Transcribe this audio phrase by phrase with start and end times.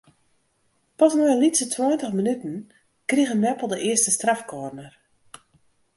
[0.97, 2.55] Pas nei in lytse tweintich minuten
[3.09, 4.93] krige Meppel de earste strafkorner.